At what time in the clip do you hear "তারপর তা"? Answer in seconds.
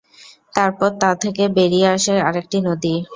0.53-1.11